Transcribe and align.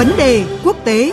Vấn 0.00 0.16
đề 0.16 0.60
quốc 0.64 0.76
tế. 0.84 1.12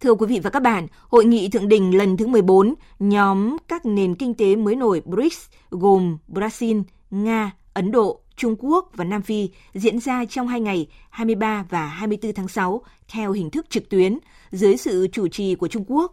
Thưa 0.00 0.14
quý 0.14 0.26
vị 0.26 0.40
và 0.42 0.50
các 0.50 0.62
bạn, 0.62 0.86
hội 1.08 1.24
nghị 1.24 1.48
thượng 1.48 1.68
đỉnh 1.68 1.98
lần 1.98 2.16
thứ 2.16 2.26
14 2.26 2.74
nhóm 2.98 3.56
các 3.68 3.86
nền 3.86 4.14
kinh 4.14 4.34
tế 4.34 4.56
mới 4.56 4.76
nổi 4.76 5.02
BRICS 5.04 5.46
gồm 5.70 6.18
Brazil, 6.28 6.82
Nga, 7.10 7.52
Ấn 7.74 7.90
Độ, 7.90 8.20
Trung 8.38 8.56
Quốc 8.58 8.90
và 8.94 9.04
Nam 9.04 9.22
Phi 9.22 9.50
diễn 9.74 10.00
ra 10.00 10.24
trong 10.24 10.48
hai 10.48 10.60
ngày 10.60 10.86
23 11.10 11.64
và 11.70 11.86
24 11.86 12.32
tháng 12.32 12.48
6 12.48 12.82
theo 13.08 13.32
hình 13.32 13.50
thức 13.50 13.70
trực 13.70 13.88
tuyến 13.88 14.18
dưới 14.50 14.76
sự 14.76 15.08
chủ 15.12 15.28
trì 15.28 15.54
của 15.54 15.68
Trung 15.68 15.84
Quốc. 15.86 16.12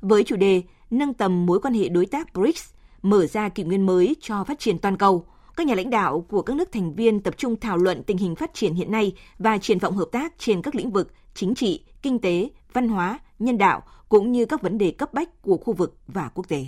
Với 0.00 0.24
chủ 0.24 0.36
đề 0.36 0.62
nâng 0.90 1.14
tầm 1.14 1.46
mối 1.46 1.60
quan 1.60 1.74
hệ 1.74 1.88
đối 1.88 2.06
tác 2.06 2.34
BRICS, 2.34 2.70
mở 3.02 3.26
ra 3.26 3.48
kỷ 3.48 3.62
nguyên 3.62 3.86
mới 3.86 4.16
cho 4.20 4.44
phát 4.44 4.58
triển 4.58 4.78
toàn 4.78 4.96
cầu, 4.96 5.26
các 5.56 5.66
nhà 5.66 5.74
lãnh 5.74 5.90
đạo 5.90 6.26
của 6.28 6.42
các 6.42 6.56
nước 6.56 6.72
thành 6.72 6.94
viên 6.94 7.20
tập 7.20 7.34
trung 7.38 7.56
thảo 7.60 7.76
luận 7.76 8.02
tình 8.02 8.16
hình 8.16 8.36
phát 8.36 8.54
triển 8.54 8.74
hiện 8.74 8.90
nay 8.90 9.12
và 9.38 9.58
triển 9.58 9.78
vọng 9.78 9.96
hợp 9.96 10.08
tác 10.12 10.32
trên 10.38 10.62
các 10.62 10.74
lĩnh 10.74 10.90
vực 10.90 11.12
chính 11.34 11.54
trị, 11.54 11.84
kinh 12.02 12.18
tế, 12.18 12.48
văn 12.72 12.88
hóa, 12.88 13.18
nhân 13.38 13.58
đạo 13.58 13.82
cũng 14.08 14.32
như 14.32 14.44
các 14.44 14.62
vấn 14.62 14.78
đề 14.78 14.90
cấp 14.90 15.14
bách 15.14 15.42
của 15.42 15.56
khu 15.56 15.72
vực 15.72 15.96
và 16.06 16.30
quốc 16.34 16.48
tế. 16.48 16.66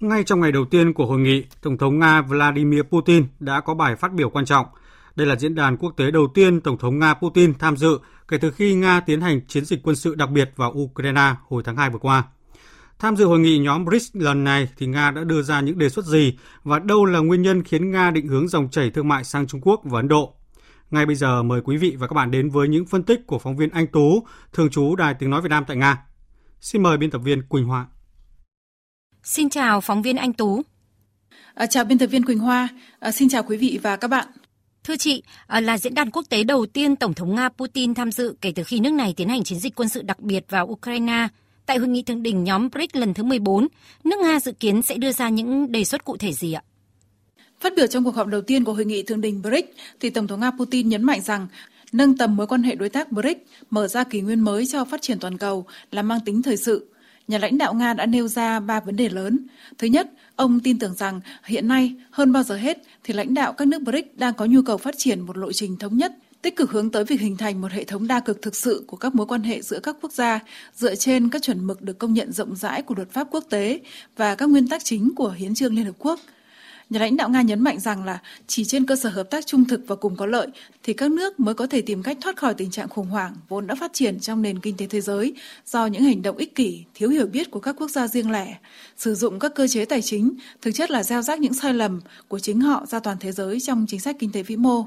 Ngay 0.00 0.24
trong 0.24 0.40
ngày 0.40 0.52
đầu 0.52 0.64
tiên 0.64 0.92
của 0.92 1.06
hội 1.06 1.20
nghị, 1.20 1.44
Tổng 1.62 1.78
thống 1.78 1.98
Nga 1.98 2.22
Vladimir 2.22 2.82
Putin 2.82 3.26
đã 3.40 3.60
có 3.60 3.74
bài 3.74 3.96
phát 3.96 4.12
biểu 4.12 4.30
quan 4.30 4.44
trọng. 4.44 4.66
Đây 5.16 5.26
là 5.26 5.36
diễn 5.36 5.54
đàn 5.54 5.76
quốc 5.76 5.94
tế 5.96 6.10
đầu 6.10 6.28
tiên 6.34 6.60
Tổng 6.60 6.78
thống 6.78 6.98
Nga 6.98 7.14
Putin 7.14 7.54
tham 7.58 7.76
dự 7.76 7.98
kể 8.28 8.38
từ 8.38 8.50
khi 8.50 8.74
Nga 8.74 9.00
tiến 9.00 9.20
hành 9.20 9.40
chiến 9.46 9.64
dịch 9.64 9.80
quân 9.82 9.96
sự 9.96 10.14
đặc 10.14 10.30
biệt 10.30 10.50
vào 10.56 10.72
Ukraine 10.72 11.34
hồi 11.48 11.62
tháng 11.66 11.76
2 11.76 11.90
vừa 11.90 11.98
qua. 11.98 12.24
Tham 12.98 13.16
dự 13.16 13.24
hội 13.24 13.38
nghị 13.38 13.58
nhóm 13.58 13.84
BRICS 13.84 14.10
lần 14.16 14.44
này 14.44 14.68
thì 14.78 14.86
Nga 14.86 15.10
đã 15.10 15.24
đưa 15.24 15.42
ra 15.42 15.60
những 15.60 15.78
đề 15.78 15.88
xuất 15.88 16.04
gì 16.04 16.38
và 16.64 16.78
đâu 16.78 17.04
là 17.04 17.18
nguyên 17.18 17.42
nhân 17.42 17.62
khiến 17.62 17.90
Nga 17.90 18.10
định 18.10 18.26
hướng 18.26 18.48
dòng 18.48 18.68
chảy 18.70 18.90
thương 18.90 19.08
mại 19.08 19.24
sang 19.24 19.46
Trung 19.46 19.60
Quốc 19.60 19.80
và 19.84 19.98
Ấn 19.98 20.08
Độ? 20.08 20.34
Ngay 20.90 21.06
bây 21.06 21.14
giờ 21.14 21.42
mời 21.42 21.60
quý 21.64 21.76
vị 21.76 21.96
và 21.98 22.06
các 22.06 22.14
bạn 22.14 22.30
đến 22.30 22.50
với 22.50 22.68
những 22.68 22.86
phân 22.86 23.02
tích 23.02 23.26
của 23.26 23.38
phóng 23.38 23.56
viên 23.56 23.70
Anh 23.70 23.86
Tú, 23.86 24.26
thường 24.52 24.70
trú 24.70 24.96
Đài 24.96 25.14
Tiếng 25.14 25.30
Nói 25.30 25.42
Việt 25.42 25.48
Nam 25.48 25.64
tại 25.66 25.76
Nga. 25.76 26.02
Xin 26.60 26.82
mời 26.82 26.96
biên 26.96 27.10
tập 27.10 27.18
viên 27.18 27.42
Quỳnh 27.42 27.64
Hoa. 27.64 27.86
Xin 29.24 29.48
chào 29.48 29.80
phóng 29.80 30.02
viên 30.02 30.16
Anh 30.16 30.32
Tú. 30.32 30.62
À, 31.54 31.66
chào 31.66 31.84
biên 31.84 31.98
tập 31.98 32.06
viên 32.06 32.24
Quỳnh 32.24 32.38
Hoa. 32.38 32.68
À, 32.98 33.12
xin 33.12 33.28
chào 33.28 33.42
quý 33.42 33.56
vị 33.56 33.78
và 33.82 33.96
các 33.96 34.08
bạn. 34.08 34.26
Thưa 34.84 34.96
chị, 34.96 35.22
à, 35.46 35.60
là 35.60 35.78
diễn 35.78 35.94
đàn 35.94 36.10
quốc 36.10 36.24
tế 36.28 36.44
đầu 36.44 36.66
tiên 36.66 36.96
Tổng 36.96 37.14
thống 37.14 37.34
Nga 37.34 37.48
Putin 37.48 37.94
tham 37.94 38.12
dự 38.12 38.36
kể 38.40 38.52
từ 38.54 38.64
khi 38.64 38.80
nước 38.80 38.92
này 38.92 39.14
tiến 39.16 39.28
hành 39.28 39.44
chiến 39.44 39.58
dịch 39.58 39.74
quân 39.74 39.88
sự 39.88 40.02
đặc 40.02 40.20
biệt 40.20 40.44
vào 40.48 40.66
Ukraine. 40.66 41.28
Tại 41.66 41.78
hội 41.78 41.88
nghị 41.88 42.02
thượng 42.02 42.22
đỉnh 42.22 42.44
nhóm 42.44 42.68
BRICS 42.70 42.96
lần 42.96 43.14
thứ 43.14 43.22
14, 43.22 43.68
nước 44.04 44.16
Nga 44.22 44.40
dự 44.40 44.52
kiến 44.52 44.82
sẽ 44.82 44.94
đưa 44.94 45.12
ra 45.12 45.28
những 45.28 45.72
đề 45.72 45.84
xuất 45.84 46.04
cụ 46.04 46.16
thể 46.16 46.32
gì 46.32 46.52
ạ? 46.52 46.62
Phát 47.60 47.72
biểu 47.76 47.86
trong 47.86 48.04
cuộc 48.04 48.14
họp 48.14 48.26
đầu 48.26 48.40
tiên 48.40 48.64
của 48.64 48.72
hội 48.72 48.84
nghị 48.84 49.02
thượng 49.02 49.20
đỉnh 49.20 49.42
BRICS, 49.42 49.68
thì 50.00 50.10
Tổng 50.10 50.26
thống 50.26 50.40
Nga 50.40 50.50
Putin 50.50 50.88
nhấn 50.88 51.02
mạnh 51.02 51.20
rằng 51.20 51.46
nâng 51.92 52.16
tầm 52.16 52.36
mối 52.36 52.46
quan 52.46 52.62
hệ 52.62 52.74
đối 52.74 52.88
tác 52.88 53.12
BRICS, 53.12 53.40
mở 53.70 53.88
ra 53.88 54.04
kỷ 54.04 54.20
nguyên 54.20 54.40
mới 54.40 54.66
cho 54.66 54.84
phát 54.84 55.02
triển 55.02 55.18
toàn 55.18 55.38
cầu 55.38 55.66
là 55.90 56.02
mang 56.02 56.20
tính 56.24 56.42
thời 56.42 56.56
sự. 56.56 56.93
Nhà 57.28 57.38
lãnh 57.38 57.58
đạo 57.58 57.74
Nga 57.74 57.94
đã 57.94 58.06
nêu 58.06 58.28
ra 58.28 58.60
ba 58.60 58.80
vấn 58.80 58.96
đề 58.96 59.08
lớn. 59.08 59.38
Thứ 59.78 59.86
nhất, 59.86 60.10
ông 60.36 60.60
tin 60.60 60.78
tưởng 60.78 60.94
rằng 60.94 61.20
hiện 61.44 61.68
nay 61.68 61.94
hơn 62.10 62.32
bao 62.32 62.42
giờ 62.42 62.56
hết 62.56 62.78
thì 63.04 63.14
lãnh 63.14 63.34
đạo 63.34 63.52
các 63.52 63.68
nước 63.68 63.82
BRICS 63.82 64.08
đang 64.14 64.34
có 64.34 64.44
nhu 64.44 64.62
cầu 64.62 64.76
phát 64.76 64.94
triển 64.98 65.20
một 65.20 65.36
lộ 65.36 65.52
trình 65.52 65.76
thống 65.76 65.96
nhất 65.96 66.12
tích 66.42 66.56
cực 66.56 66.70
hướng 66.70 66.90
tới 66.90 67.04
việc 67.04 67.20
hình 67.20 67.36
thành 67.36 67.60
một 67.60 67.72
hệ 67.72 67.84
thống 67.84 68.06
đa 68.06 68.20
cực 68.20 68.42
thực 68.42 68.56
sự 68.56 68.84
của 68.86 68.96
các 68.96 69.14
mối 69.14 69.26
quan 69.26 69.42
hệ 69.42 69.62
giữa 69.62 69.80
các 69.80 69.96
quốc 70.02 70.12
gia 70.12 70.40
dựa 70.74 70.94
trên 70.94 71.28
các 71.28 71.42
chuẩn 71.42 71.66
mực 71.66 71.82
được 71.82 71.98
công 71.98 72.12
nhận 72.12 72.32
rộng 72.32 72.56
rãi 72.56 72.82
của 72.82 72.94
luật 72.94 73.10
pháp 73.10 73.28
quốc 73.30 73.44
tế 73.50 73.80
và 74.16 74.34
các 74.34 74.48
nguyên 74.48 74.68
tắc 74.68 74.84
chính 74.84 75.12
của 75.16 75.30
hiến 75.30 75.54
trương 75.54 75.74
Liên 75.74 75.84
Hợp 75.84 75.94
Quốc– 75.98 76.20
Nhà 76.90 77.00
lãnh 77.00 77.16
đạo 77.16 77.28
Nga 77.28 77.42
nhấn 77.42 77.60
mạnh 77.60 77.80
rằng 77.80 78.04
là 78.04 78.18
chỉ 78.46 78.64
trên 78.64 78.86
cơ 78.86 78.96
sở 78.96 79.08
hợp 79.08 79.30
tác 79.30 79.46
trung 79.46 79.64
thực 79.64 79.80
và 79.86 79.96
cùng 79.96 80.16
có 80.16 80.26
lợi 80.26 80.48
thì 80.82 80.92
các 80.92 81.10
nước 81.10 81.40
mới 81.40 81.54
có 81.54 81.66
thể 81.66 81.82
tìm 81.82 82.02
cách 82.02 82.18
thoát 82.20 82.36
khỏi 82.36 82.54
tình 82.54 82.70
trạng 82.70 82.88
khủng 82.88 83.06
hoảng 83.06 83.34
vốn 83.48 83.66
đã 83.66 83.74
phát 83.74 83.92
triển 83.92 84.20
trong 84.20 84.42
nền 84.42 84.60
kinh 84.60 84.76
tế 84.76 84.86
thế 84.86 85.00
giới 85.00 85.34
do 85.66 85.86
những 85.86 86.02
hành 86.02 86.22
động 86.22 86.36
ích 86.36 86.54
kỷ, 86.54 86.84
thiếu 86.94 87.08
hiểu 87.08 87.26
biết 87.26 87.50
của 87.50 87.60
các 87.60 87.76
quốc 87.78 87.90
gia 87.90 88.08
riêng 88.08 88.30
lẻ, 88.30 88.56
sử 88.96 89.14
dụng 89.14 89.38
các 89.38 89.52
cơ 89.54 89.68
chế 89.68 89.84
tài 89.84 90.02
chính 90.02 90.34
thực 90.62 90.70
chất 90.74 90.90
là 90.90 91.02
gieo 91.02 91.22
rắc 91.22 91.40
những 91.40 91.54
sai 91.54 91.74
lầm 91.74 92.00
của 92.28 92.38
chính 92.38 92.60
họ 92.60 92.86
ra 92.86 92.98
toàn 92.98 93.16
thế 93.20 93.32
giới 93.32 93.60
trong 93.60 93.86
chính 93.88 94.00
sách 94.00 94.16
kinh 94.18 94.32
tế 94.32 94.42
vĩ 94.42 94.56
mô. 94.56 94.86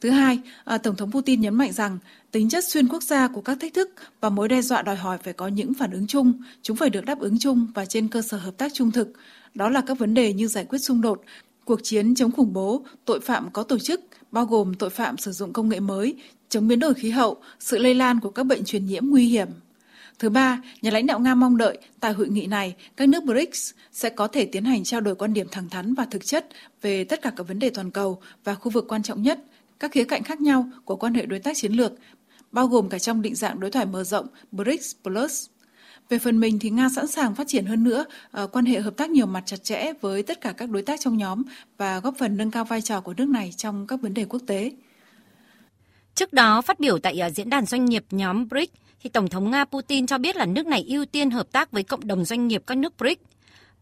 Thứ 0.00 0.10
hai, 0.10 0.38
à, 0.64 0.78
Tổng 0.78 0.96
thống 0.96 1.12
Putin 1.12 1.40
nhấn 1.40 1.54
mạnh 1.54 1.72
rằng 1.72 1.98
tính 2.30 2.48
chất 2.48 2.64
xuyên 2.64 2.88
quốc 2.88 3.02
gia 3.02 3.28
của 3.28 3.40
các 3.40 3.58
thách 3.60 3.74
thức 3.74 3.90
và 4.20 4.28
mối 4.28 4.48
đe 4.48 4.62
dọa 4.62 4.82
đòi 4.82 4.96
hỏi 4.96 5.18
phải 5.18 5.32
có 5.32 5.48
những 5.48 5.74
phản 5.74 5.90
ứng 5.90 6.06
chung, 6.06 6.32
chúng 6.62 6.76
phải 6.76 6.90
được 6.90 7.04
đáp 7.04 7.18
ứng 7.20 7.38
chung 7.38 7.66
và 7.74 7.84
trên 7.84 8.08
cơ 8.08 8.22
sở 8.22 8.36
hợp 8.36 8.54
tác 8.58 8.74
trung 8.74 8.90
thực, 8.90 9.12
đó 9.54 9.68
là 9.68 9.80
các 9.86 9.98
vấn 9.98 10.14
đề 10.14 10.32
như 10.32 10.46
giải 10.46 10.64
quyết 10.64 10.78
xung 10.78 11.00
đột, 11.00 11.22
cuộc 11.64 11.80
chiến 11.82 12.14
chống 12.14 12.32
khủng 12.32 12.52
bố, 12.52 12.84
tội 13.04 13.20
phạm 13.20 13.50
có 13.52 13.62
tổ 13.62 13.78
chức, 13.78 14.00
bao 14.32 14.44
gồm 14.44 14.74
tội 14.74 14.90
phạm 14.90 15.18
sử 15.18 15.32
dụng 15.32 15.52
công 15.52 15.68
nghệ 15.68 15.80
mới, 15.80 16.14
chống 16.48 16.68
biến 16.68 16.78
đổi 16.78 16.94
khí 16.94 17.10
hậu, 17.10 17.36
sự 17.60 17.78
lây 17.78 17.94
lan 17.94 18.20
của 18.20 18.30
các 18.30 18.44
bệnh 18.44 18.64
truyền 18.64 18.86
nhiễm 18.86 19.06
nguy 19.06 19.26
hiểm. 19.26 19.48
Thứ 20.18 20.28
ba, 20.28 20.62
nhà 20.82 20.90
lãnh 20.90 21.06
đạo 21.06 21.20
Nga 21.20 21.34
mong 21.34 21.56
đợi 21.56 21.78
tại 22.00 22.12
hội 22.12 22.28
nghị 22.28 22.46
này, 22.46 22.74
các 22.96 23.08
nước 23.08 23.24
BRICS 23.24 23.72
sẽ 23.92 24.10
có 24.10 24.26
thể 24.26 24.46
tiến 24.46 24.64
hành 24.64 24.84
trao 24.84 25.00
đổi 25.00 25.14
quan 25.14 25.34
điểm 25.34 25.46
thẳng 25.50 25.68
thắn 25.68 25.94
và 25.94 26.06
thực 26.10 26.24
chất 26.24 26.46
về 26.82 27.04
tất 27.04 27.22
cả 27.22 27.32
các 27.36 27.48
vấn 27.48 27.58
đề 27.58 27.70
toàn 27.70 27.90
cầu 27.90 28.20
và 28.44 28.54
khu 28.54 28.70
vực 28.70 28.84
quan 28.88 29.02
trọng 29.02 29.22
nhất, 29.22 29.40
các 29.80 29.92
khía 29.92 30.04
cạnh 30.04 30.22
khác 30.22 30.40
nhau 30.40 30.66
của 30.84 30.96
quan 30.96 31.14
hệ 31.14 31.26
đối 31.26 31.38
tác 31.38 31.56
chiến 31.56 31.72
lược, 31.72 31.92
bao 32.52 32.66
gồm 32.66 32.88
cả 32.88 32.98
trong 32.98 33.22
định 33.22 33.34
dạng 33.34 33.60
đối 33.60 33.70
thoại 33.70 33.86
mở 33.86 34.04
rộng 34.04 34.26
BRICS 34.52 34.94
Plus. 35.02 35.46
Về 36.08 36.18
phần 36.18 36.40
mình 36.40 36.58
thì 36.58 36.70
Nga 36.70 36.88
sẵn 36.88 37.06
sàng 37.06 37.34
phát 37.34 37.48
triển 37.48 37.66
hơn 37.66 37.84
nữa 37.84 38.04
uh, 38.42 38.52
quan 38.52 38.64
hệ 38.64 38.80
hợp 38.80 38.96
tác 38.96 39.10
nhiều 39.10 39.26
mặt 39.26 39.42
chặt 39.46 39.64
chẽ 39.64 39.92
với 40.00 40.22
tất 40.22 40.40
cả 40.40 40.52
các 40.52 40.70
đối 40.70 40.82
tác 40.82 41.00
trong 41.00 41.16
nhóm 41.16 41.42
và 41.76 42.00
góp 42.00 42.14
phần 42.18 42.36
nâng 42.36 42.50
cao 42.50 42.64
vai 42.64 42.82
trò 42.82 43.00
của 43.00 43.14
nước 43.16 43.28
này 43.28 43.52
trong 43.56 43.86
các 43.86 44.00
vấn 44.00 44.14
đề 44.14 44.24
quốc 44.24 44.42
tế. 44.46 44.72
Trước 46.14 46.32
đó, 46.32 46.62
phát 46.62 46.80
biểu 46.80 46.98
tại 46.98 47.20
uh, 47.26 47.36
diễn 47.36 47.50
đàn 47.50 47.66
doanh 47.66 47.84
nghiệp 47.84 48.04
nhóm 48.10 48.48
BRICS, 48.48 48.72
thì 49.02 49.10
Tổng 49.10 49.28
thống 49.28 49.50
Nga 49.50 49.64
Putin 49.64 50.06
cho 50.06 50.18
biết 50.18 50.36
là 50.36 50.46
nước 50.46 50.66
này 50.66 50.84
ưu 50.88 51.04
tiên 51.04 51.30
hợp 51.30 51.52
tác 51.52 51.72
với 51.72 51.82
cộng 51.82 52.06
đồng 52.06 52.24
doanh 52.24 52.48
nghiệp 52.48 52.62
các 52.66 52.78
nước 52.78 52.96
BRICS. 52.98 53.22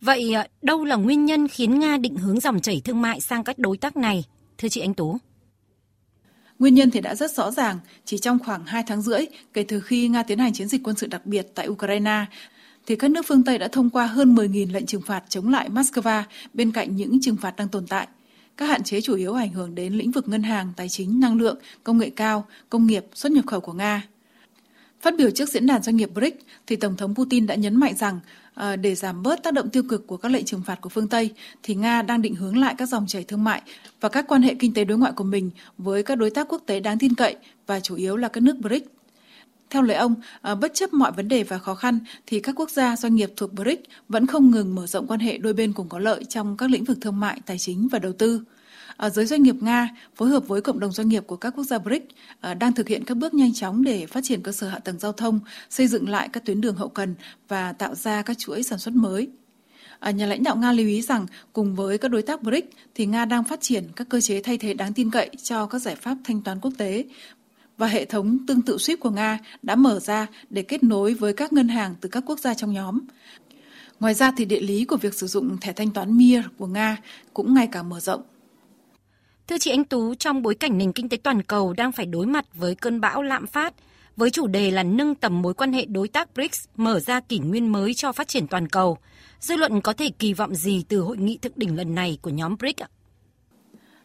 Vậy 0.01 0.35
uh, 0.41 0.47
đâu 0.63 0.85
là 0.85 0.97
nguyên 0.97 1.25
nhân 1.25 1.49
khiến 1.49 1.79
Nga 1.79 1.97
định 1.97 2.17
hướng 2.17 2.41
dòng 2.41 2.61
chảy 2.61 2.83
thương 2.85 3.03
mại 3.03 3.21
sang 3.21 3.45
các 3.45 3.59
đối 3.59 3.77
tác 3.77 3.97
này? 3.97 4.25
Thưa 4.59 4.69
chị 4.69 4.81
Anh 4.81 4.95
Tú. 4.95 5.19
Nguyên 6.59 6.75
nhân 6.75 6.91
thì 6.91 7.01
đã 7.01 7.15
rất 7.15 7.31
rõ 7.31 7.51
ràng, 7.51 7.79
chỉ 8.05 8.19
trong 8.19 8.39
khoảng 8.39 8.65
2 8.65 8.83
tháng 8.87 9.03
rưỡi 9.03 9.21
kể 9.53 9.63
từ 9.69 9.81
khi 9.81 10.09
Nga 10.09 10.23
tiến 10.23 10.39
hành 10.39 10.53
chiến 10.53 10.69
dịch 10.69 10.81
quân 10.85 10.97
sự 10.97 11.07
đặc 11.07 11.27
biệt 11.27 11.47
tại 11.55 11.69
Ukraine, 11.69 12.25
thì 12.87 12.97
các 12.97 13.11
nước 13.11 13.27
phương 13.27 13.45
Tây 13.45 13.59
đã 13.59 13.69
thông 13.69 13.91
qua 13.91 14.07
hơn 14.07 14.35
10.000 14.35 14.73
lệnh 14.73 14.87
trừng 14.87 15.03
phạt 15.03 15.23
chống 15.29 15.49
lại 15.49 15.69
Moscow 15.71 16.23
bên 16.55 16.73
cạnh 16.73 16.97
những 16.97 17.21
trừng 17.21 17.37
phạt 17.37 17.57
đang 17.57 17.69
tồn 17.69 17.87
tại. 17.87 18.09
Các 18.57 18.67
hạn 18.67 18.83
chế 18.83 19.01
chủ 19.01 19.15
yếu 19.15 19.35
ảnh 19.35 19.53
hưởng 19.53 19.75
đến 19.75 19.93
lĩnh 19.93 20.11
vực 20.11 20.29
ngân 20.29 20.43
hàng, 20.43 20.73
tài 20.77 20.89
chính, 20.89 21.21
năng 21.21 21.39
lượng, 21.39 21.59
công 21.85 21.99
nghệ 21.99 22.11
cao, 22.11 22.47
công 22.69 22.87
nghiệp, 22.87 23.05
xuất 23.15 23.33
nhập 23.33 23.47
khẩu 23.47 23.61
của 23.61 23.73
Nga. 23.73 24.03
Phát 25.01 25.17
biểu 25.19 25.31
trước 25.31 25.49
diễn 25.49 25.67
đàn 25.67 25.83
doanh 25.83 25.97
nghiệp 25.97 26.11
BRICS, 26.15 26.37
thì 26.67 26.77
Tổng 26.77 26.97
thống 26.97 27.15
Putin 27.15 27.47
đã 27.47 27.55
nhấn 27.55 27.77
mạnh 27.77 27.95
rằng 27.97 28.21
à, 28.55 28.77
để 28.77 28.95
giảm 28.95 29.23
bớt 29.23 29.43
tác 29.43 29.55
động 29.55 29.71
tiêu 29.71 29.83
cực 29.89 30.07
của 30.07 30.17
các 30.17 30.33
lệnh 30.33 30.45
trừng 30.45 30.63
phạt 30.67 30.81
của 30.81 30.89
phương 30.89 31.09
Tây, 31.09 31.31
thì 31.63 31.75
Nga 31.75 32.03
đang 32.03 32.23
định 32.23 32.35
hướng 32.35 32.57
lại 32.57 32.75
các 32.79 32.89
dòng 32.89 33.07
chảy 33.07 33.25
thương 33.25 33.45
mại 33.45 33.63
và 34.01 34.09
các 34.09 34.25
quan 34.29 34.43
hệ 34.43 34.55
kinh 34.55 34.75
tế 34.75 34.85
đối 34.85 34.99
ngoại 34.99 35.13
của 35.13 35.25
mình 35.25 35.51
với 35.79 36.03
các 36.03 36.15
đối 36.15 36.31
tác 36.31 36.49
quốc 36.49 36.63
tế 36.67 36.81
đáng 36.81 36.99
tin 36.99 37.15
cậy 37.15 37.37
và 37.67 37.81
chủ 37.81 37.95
yếu 37.97 38.17
là 38.17 38.29
các 38.29 38.43
nước 38.43 38.57
BRICS. 38.59 38.87
Theo 39.71 39.83
lời 39.83 39.97
ông, 39.97 40.15
à, 40.43 40.55
bất 40.55 40.75
chấp 40.75 40.93
mọi 40.93 41.13
vấn 41.13 41.29
đề 41.29 41.43
và 41.43 41.59
khó 41.59 41.75
khăn 41.75 41.99
thì 42.27 42.41
các 42.41 42.55
quốc 42.57 42.71
gia 42.71 42.97
doanh 42.97 43.15
nghiệp 43.15 43.33
thuộc 43.37 43.53
BRICS 43.53 43.83
vẫn 44.09 44.27
không 44.27 44.51
ngừng 44.51 44.75
mở 44.75 44.87
rộng 44.87 45.07
quan 45.07 45.21
hệ 45.21 45.39
đôi 45.39 45.53
bên 45.53 45.73
cùng 45.73 45.89
có 45.89 45.99
lợi 45.99 46.25
trong 46.25 46.57
các 46.57 46.71
lĩnh 46.71 46.85
vực 46.85 46.99
thương 47.01 47.21
mại, 47.21 47.41
tài 47.47 47.59
chính 47.59 47.89
và 47.89 47.99
đầu 47.99 48.13
tư. 48.13 48.43
Ờ, 48.99 49.11
giới 49.11 49.27
doanh 49.27 49.43
nghiệp 49.43 49.57
Nga, 49.61 49.89
phối 50.17 50.29
hợp 50.29 50.49
với 50.49 50.61
cộng 50.61 50.81
đồng 50.81 50.93
doanh 50.93 51.09
nghiệp 51.09 51.25
của 51.27 51.37
các 51.37 51.51
quốc 51.57 51.65
gia 51.65 51.79
BRICS 51.79 52.05
ờ, 52.41 52.55
đang 52.55 52.73
thực 52.73 52.89
hiện 52.89 53.05
các 53.05 53.17
bước 53.17 53.35
nhanh 53.35 53.55
chóng 53.55 53.85
để 53.85 54.07
phát 54.07 54.21
triển 54.25 54.43
cơ 54.43 54.53
sở 54.53 54.69
hạ 54.69 54.79
tầng 54.79 54.99
giao 54.99 55.13
thông, 55.13 55.41
xây 55.71 55.87
dựng 55.87 56.09
lại 56.09 56.29
các 56.33 56.45
tuyến 56.45 56.61
đường 56.61 56.77
hậu 56.77 56.89
cần 56.89 57.15
và 57.49 57.73
tạo 57.73 57.95
ra 57.95 58.23
các 58.23 58.39
chuỗi 58.39 58.63
sản 58.63 58.79
xuất 58.79 58.95
mới. 58.95 59.29
À, 59.99 60.11
nhà 60.11 60.27
lãnh 60.27 60.43
đạo 60.43 60.57
Nga 60.57 60.73
lưu 60.73 60.87
ý 60.87 61.03
rằng 61.03 61.27
cùng 61.53 61.75
với 61.75 61.99
các 61.99 62.09
đối 62.09 62.23
tác 62.23 62.43
BRICS 62.43 62.67
thì 62.95 63.07
Nga 63.07 63.25
đang 63.25 63.45
phát 63.45 63.61
triển 63.61 63.85
các 63.97 64.09
cơ 64.09 64.21
chế 64.21 64.43
thay 64.43 64.59
thế 64.59 64.75
đáng 64.75 64.93
tin 64.93 65.11
cậy 65.11 65.31
cho 65.43 65.67
các 65.67 65.79
giải 65.79 65.95
pháp 65.95 66.17
thanh 66.25 66.43
toán 66.43 66.61
quốc 66.61 66.73
tế 66.79 67.05
và 67.77 67.87
hệ 67.87 68.05
thống 68.05 68.39
tương 68.47 68.63
tự 68.63 68.77
SWIFT 68.77 68.97
của 69.01 69.11
Nga 69.11 69.39
đã 69.63 69.77
mở 69.77 70.01
ra 70.01 70.27
để 70.51 70.63
kết 70.63 70.83
nối 70.83 71.15
với 71.15 71.33
các 71.33 71.53
ngân 71.53 71.69
hàng 71.69 71.95
từ 72.01 72.09
các 72.09 72.23
quốc 72.27 72.39
gia 72.39 72.55
trong 72.55 72.73
nhóm. 72.73 73.01
Ngoài 74.01 74.15
ra 74.15 74.33
thì 74.37 74.45
địa 74.45 74.61
lý 74.61 74.85
của 74.85 74.97
việc 74.97 75.15
sử 75.15 75.27
dụng 75.27 75.57
thẻ 75.61 75.73
thanh 75.73 75.91
toán 75.91 76.17
MIR 76.17 76.45
của 76.59 76.67
Nga 76.67 76.97
cũng 77.35 77.55
ngày 77.55 77.69
càng 77.73 77.89
mở 77.89 78.01
rộng. 78.01 78.23
Thưa 79.49 79.59
chị 79.59 79.71
Anh 79.71 79.85
Tú, 79.85 80.15
trong 80.15 80.43
bối 80.43 80.55
cảnh 80.55 80.79
nền 80.79 80.93
kinh 80.93 81.09
tế 81.09 81.17
toàn 81.17 81.43
cầu 81.43 81.73
đang 81.73 81.93
phải 81.93 82.07
đối 82.07 82.27
mặt 82.27 82.45
với 82.55 82.75
cơn 82.75 83.01
bão 83.01 83.23
lạm 83.23 83.47
phát, 83.47 83.75
với 84.17 84.31
chủ 84.31 84.47
đề 84.47 84.71
là 84.71 84.83
nâng 84.83 85.15
tầm 85.15 85.43
mối 85.43 85.55
quan 85.55 85.73
hệ 85.73 85.85
đối 85.85 86.09
tác 86.09 86.35
BRICS 86.35 86.65
mở 86.77 87.01
ra 87.01 87.21
kỷ 87.21 87.39
nguyên 87.39 87.73
mới 87.73 87.95
cho 87.95 88.13
phát 88.13 88.29
triển 88.29 88.47
toàn 88.47 88.69
cầu, 88.69 88.99
dư 89.41 89.57
luận 89.57 89.81
có 89.81 89.93
thể 89.93 90.11
kỳ 90.19 90.33
vọng 90.33 90.55
gì 90.55 90.85
từ 90.89 91.01
hội 91.01 91.17
nghị 91.17 91.39
thượng 91.39 91.53
đỉnh 91.57 91.77
lần 91.77 91.95
này 91.95 92.19
của 92.23 92.31
nhóm 92.31 92.57
BRICS 92.59 92.83
ạ? 92.83 92.89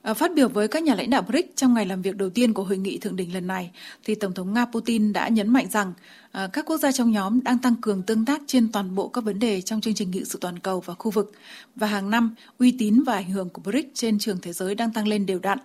À, 0.01 0.13
phát 0.13 0.33
biểu 0.35 0.49
với 0.49 0.67
các 0.67 0.83
nhà 0.83 0.95
lãnh 0.95 1.09
đạo 1.09 1.21
BRICS 1.21 1.49
trong 1.55 1.73
ngày 1.73 1.85
làm 1.85 2.01
việc 2.01 2.15
đầu 2.15 2.29
tiên 2.29 2.53
của 2.53 2.63
hội 2.63 2.77
nghị 2.77 2.97
thượng 2.97 3.15
đỉnh 3.15 3.33
lần 3.33 3.47
này, 3.47 3.71
thì 4.03 4.15
Tổng 4.15 4.33
thống 4.33 4.53
Nga 4.53 4.65
Putin 4.65 5.13
đã 5.13 5.27
nhấn 5.27 5.49
mạnh 5.49 5.69
rằng 5.71 5.93
Ờ, 6.33 6.47
các 6.53 6.65
quốc 6.65 6.77
gia 6.77 6.91
trong 6.91 7.11
nhóm 7.11 7.43
đang 7.43 7.57
tăng 7.57 7.75
cường 7.75 8.03
tương 8.03 8.25
tác 8.25 8.41
trên 8.47 8.71
toàn 8.71 8.95
bộ 8.95 9.07
các 9.07 9.23
vấn 9.23 9.39
đề 9.39 9.61
trong 9.61 9.81
chương 9.81 9.93
trình 9.93 10.11
nghị 10.11 10.23
sự 10.25 10.37
toàn 10.41 10.59
cầu 10.59 10.79
và 10.79 10.93
khu 10.93 11.11
vực. 11.11 11.31
Và 11.75 11.87
hàng 11.87 12.09
năm, 12.09 12.35
uy 12.59 12.75
tín 12.79 13.03
và 13.05 13.13
ảnh 13.13 13.29
hưởng 13.29 13.49
của 13.49 13.61
BRICS 13.61 13.87
trên 13.93 14.19
trường 14.19 14.37
thế 14.41 14.53
giới 14.53 14.75
đang 14.75 14.93
tăng 14.93 15.07
lên 15.07 15.25
đều 15.25 15.39
đặn. 15.39 15.57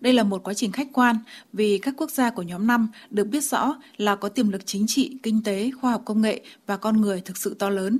Đây 0.00 0.12
là 0.12 0.22
một 0.22 0.42
quá 0.44 0.54
trình 0.54 0.72
khách 0.72 0.88
quan 0.92 1.16
vì 1.52 1.78
các 1.78 1.94
quốc 1.96 2.10
gia 2.10 2.30
của 2.30 2.42
nhóm 2.42 2.66
5 2.66 2.88
được 3.10 3.24
biết 3.24 3.44
rõ 3.44 3.76
là 3.96 4.16
có 4.16 4.28
tiềm 4.28 4.50
lực 4.50 4.62
chính 4.66 4.84
trị, 4.88 5.16
kinh 5.22 5.42
tế, 5.42 5.70
khoa 5.80 5.90
học 5.90 6.02
công 6.04 6.20
nghệ 6.20 6.40
và 6.66 6.76
con 6.76 7.00
người 7.00 7.20
thực 7.20 7.36
sự 7.36 7.56
to 7.58 7.70
lớn. 7.70 7.98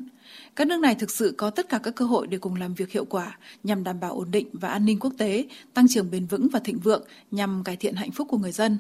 Các 0.56 0.66
nước 0.66 0.80
này 0.80 0.94
thực 0.94 1.10
sự 1.10 1.34
có 1.38 1.50
tất 1.50 1.68
cả 1.68 1.78
các 1.82 1.94
cơ 1.94 2.04
hội 2.04 2.26
để 2.26 2.38
cùng 2.38 2.54
làm 2.54 2.74
việc 2.74 2.92
hiệu 2.92 3.04
quả 3.04 3.38
nhằm 3.64 3.84
đảm 3.84 4.00
bảo 4.00 4.12
ổn 4.12 4.30
định 4.30 4.46
và 4.52 4.68
an 4.68 4.84
ninh 4.84 4.98
quốc 4.98 5.12
tế, 5.18 5.44
tăng 5.74 5.88
trưởng 5.88 6.10
bền 6.10 6.26
vững 6.26 6.48
và 6.52 6.60
thịnh 6.64 6.78
vượng 6.78 7.02
nhằm 7.30 7.64
cải 7.64 7.76
thiện 7.76 7.94
hạnh 7.94 8.10
phúc 8.10 8.28
của 8.30 8.38
người 8.38 8.52
dân. 8.52 8.78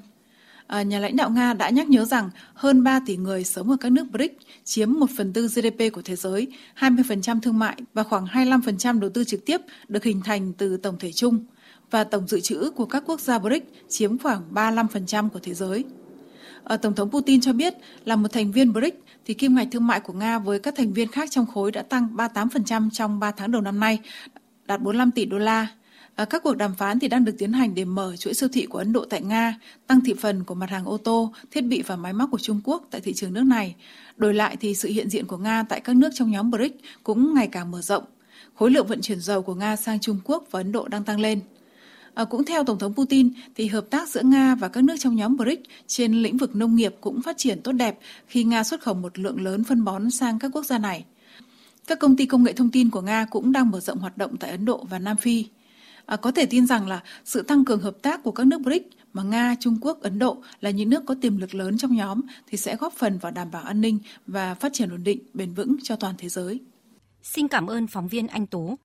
À, 0.72 0.82
nhà 0.82 0.98
lãnh 0.98 1.16
đạo 1.16 1.30
Nga 1.30 1.54
đã 1.54 1.70
nhắc 1.70 1.88
nhớ 1.88 2.04
rằng 2.04 2.30
hơn 2.54 2.84
3 2.84 3.00
tỷ 3.06 3.16
người 3.16 3.44
sống 3.44 3.70
ở 3.70 3.76
các 3.80 3.92
nước 3.92 4.04
BRICS 4.12 4.34
chiếm 4.64 4.92
1 4.92 5.06
phần 5.16 5.32
tư 5.32 5.48
GDP 5.48 5.92
của 5.92 6.02
thế 6.02 6.16
giới, 6.16 6.46
20% 6.78 7.40
thương 7.40 7.58
mại 7.58 7.76
và 7.94 8.02
khoảng 8.02 8.24
25% 8.26 9.00
đầu 9.00 9.10
tư 9.10 9.24
trực 9.24 9.44
tiếp 9.46 9.60
được 9.88 10.04
hình 10.04 10.20
thành 10.24 10.52
từ 10.52 10.76
tổng 10.76 10.96
thể 10.98 11.12
chung 11.12 11.44
và 11.90 12.04
tổng 12.04 12.28
dự 12.28 12.40
trữ 12.40 12.70
của 12.70 12.84
các 12.84 13.02
quốc 13.06 13.20
gia 13.20 13.38
BRICS 13.38 13.66
chiếm 13.88 14.18
khoảng 14.18 14.42
35% 14.54 15.28
của 15.28 15.38
thế 15.42 15.54
giới. 15.54 15.84
À, 16.64 16.76
Tổng 16.76 16.94
thống 16.94 17.10
Putin 17.10 17.40
cho 17.40 17.52
biết 17.52 17.74
là 18.04 18.16
một 18.16 18.32
thành 18.32 18.52
viên 18.52 18.72
BRICS 18.72 18.96
thì 19.24 19.34
kim 19.34 19.54
ngạch 19.54 19.68
thương 19.72 19.86
mại 19.86 20.00
của 20.00 20.12
Nga 20.12 20.38
với 20.38 20.58
các 20.58 20.74
thành 20.76 20.92
viên 20.92 21.08
khác 21.08 21.30
trong 21.30 21.46
khối 21.46 21.72
đã 21.72 21.82
tăng 21.82 22.08
38% 22.16 22.90
trong 22.92 23.20
3 23.20 23.30
tháng 23.30 23.50
đầu 23.50 23.62
năm 23.62 23.80
nay, 23.80 23.98
đạt 24.66 24.80
45 24.80 25.10
tỷ 25.10 25.24
đô 25.24 25.38
la. 25.38 25.66
À, 26.14 26.24
các 26.24 26.42
cuộc 26.42 26.56
đàm 26.56 26.74
phán 26.74 26.98
thì 26.98 27.08
đang 27.08 27.24
được 27.24 27.34
tiến 27.38 27.52
hành 27.52 27.74
để 27.74 27.84
mở 27.84 28.16
chuỗi 28.16 28.34
siêu 28.34 28.48
thị 28.52 28.66
của 28.66 28.78
Ấn 28.78 28.92
Độ 28.92 29.04
tại 29.04 29.22
Nga, 29.22 29.58
tăng 29.86 30.00
thị 30.00 30.14
phần 30.20 30.44
của 30.44 30.54
mặt 30.54 30.70
hàng 30.70 30.84
ô 30.84 30.96
tô, 30.96 31.32
thiết 31.50 31.60
bị 31.60 31.82
và 31.82 31.96
máy 31.96 32.12
móc 32.12 32.30
của 32.30 32.38
Trung 32.38 32.60
Quốc 32.64 32.86
tại 32.90 33.00
thị 33.00 33.12
trường 33.12 33.32
nước 33.32 33.42
này. 33.42 33.74
Đổi 34.16 34.34
lại 34.34 34.56
thì 34.60 34.74
sự 34.74 34.88
hiện 34.88 35.10
diện 35.10 35.26
của 35.26 35.36
Nga 35.36 35.62
tại 35.68 35.80
các 35.80 35.96
nước 35.96 36.10
trong 36.14 36.30
nhóm 36.30 36.50
BRICS 36.50 36.74
cũng 37.02 37.34
ngày 37.34 37.48
càng 37.48 37.70
mở 37.70 37.82
rộng. 37.82 38.04
Khối 38.54 38.70
lượng 38.70 38.86
vận 38.86 39.00
chuyển 39.00 39.20
dầu 39.20 39.42
của 39.42 39.54
Nga 39.54 39.76
sang 39.76 40.00
Trung 40.00 40.18
Quốc 40.24 40.44
và 40.50 40.60
Ấn 40.60 40.72
Độ 40.72 40.88
đang 40.88 41.04
tăng 41.04 41.20
lên. 41.20 41.40
À, 42.14 42.24
cũng 42.24 42.44
theo 42.44 42.64
Tổng 42.64 42.78
thống 42.78 42.94
Putin, 42.94 43.30
thì 43.54 43.66
hợp 43.66 43.86
tác 43.90 44.08
giữa 44.08 44.22
Nga 44.24 44.54
và 44.54 44.68
các 44.68 44.84
nước 44.84 44.94
trong 44.98 45.16
nhóm 45.16 45.36
BRICS 45.36 45.62
trên 45.86 46.12
lĩnh 46.12 46.36
vực 46.36 46.56
nông 46.56 46.76
nghiệp 46.76 46.94
cũng 47.00 47.22
phát 47.22 47.38
triển 47.38 47.60
tốt 47.62 47.72
đẹp 47.72 47.98
khi 48.26 48.44
Nga 48.44 48.64
xuất 48.64 48.80
khẩu 48.80 48.94
một 48.94 49.18
lượng 49.18 49.40
lớn 49.40 49.64
phân 49.64 49.84
bón 49.84 50.10
sang 50.10 50.38
các 50.38 50.50
quốc 50.54 50.66
gia 50.66 50.78
này. 50.78 51.04
Các 51.86 51.98
công 51.98 52.16
ty 52.16 52.26
công 52.26 52.42
nghệ 52.42 52.52
thông 52.52 52.70
tin 52.70 52.90
của 52.90 53.00
Nga 53.00 53.26
cũng 53.30 53.52
đang 53.52 53.70
mở 53.70 53.80
rộng 53.80 53.98
hoạt 53.98 54.18
động 54.18 54.36
tại 54.36 54.50
Ấn 54.50 54.64
Độ 54.64 54.84
và 54.90 54.98
Nam 54.98 55.16
Phi. 55.16 55.46
À, 56.06 56.16
có 56.16 56.32
thể 56.32 56.46
tin 56.46 56.66
rằng 56.66 56.88
là 56.88 57.02
sự 57.24 57.42
tăng 57.42 57.64
cường 57.64 57.80
hợp 57.80 57.96
tác 58.02 58.22
của 58.22 58.32
các 58.32 58.46
nước 58.46 58.60
BRICS 58.60 58.86
mà 59.12 59.22
Nga, 59.22 59.56
Trung 59.60 59.78
Quốc, 59.80 60.00
Ấn 60.00 60.18
Độ 60.18 60.42
là 60.60 60.70
những 60.70 60.90
nước 60.90 61.02
có 61.06 61.14
tiềm 61.20 61.38
lực 61.38 61.54
lớn 61.54 61.78
trong 61.78 61.96
nhóm 61.96 62.20
thì 62.46 62.58
sẽ 62.58 62.76
góp 62.76 62.92
phần 62.92 63.18
vào 63.18 63.32
đảm 63.32 63.50
bảo 63.50 63.62
an 63.62 63.80
ninh 63.80 63.98
và 64.26 64.54
phát 64.54 64.72
triển 64.72 64.90
ổn 64.90 65.04
định 65.04 65.18
bền 65.34 65.54
vững 65.54 65.76
cho 65.82 65.96
toàn 65.96 66.14
thế 66.18 66.28
giới. 66.28 66.60
Xin 67.22 67.48
cảm 67.48 67.66
ơn 67.66 67.86
phóng 67.86 68.08
viên 68.08 68.26
Anh 68.26 68.46
Tú. 68.46 68.76